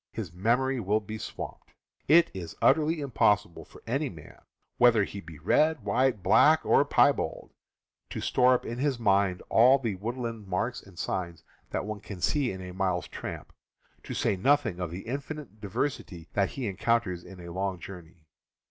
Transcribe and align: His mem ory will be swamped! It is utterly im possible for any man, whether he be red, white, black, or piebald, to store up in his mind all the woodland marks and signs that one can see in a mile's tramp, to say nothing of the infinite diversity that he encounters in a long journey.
His 0.11 0.33
mem 0.33 0.59
ory 0.59 0.79
will 0.79 0.99
be 0.99 1.19
swamped! 1.19 1.75
It 2.07 2.31
is 2.33 2.55
utterly 2.59 3.01
im 3.01 3.11
possible 3.11 3.63
for 3.63 3.83
any 3.85 4.09
man, 4.09 4.41
whether 4.79 5.03
he 5.03 5.21
be 5.21 5.37
red, 5.37 5.83
white, 5.85 6.23
black, 6.23 6.65
or 6.65 6.83
piebald, 6.85 7.51
to 8.09 8.19
store 8.19 8.55
up 8.55 8.65
in 8.65 8.79
his 8.79 8.97
mind 8.97 9.43
all 9.49 9.77
the 9.77 9.93
woodland 9.93 10.47
marks 10.47 10.81
and 10.81 10.97
signs 10.97 11.43
that 11.69 11.85
one 11.85 11.99
can 11.99 12.19
see 12.19 12.51
in 12.51 12.61
a 12.61 12.73
mile's 12.73 13.07
tramp, 13.07 13.53
to 14.01 14.15
say 14.15 14.35
nothing 14.35 14.79
of 14.79 14.89
the 14.89 15.01
infinite 15.03 15.61
diversity 15.61 16.27
that 16.33 16.49
he 16.49 16.67
encounters 16.67 17.23
in 17.23 17.39
a 17.39 17.53
long 17.53 17.77
journey. 17.79 18.25